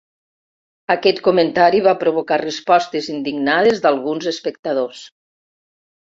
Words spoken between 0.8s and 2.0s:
Aquest comentari va